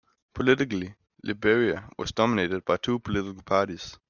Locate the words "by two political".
2.65-3.43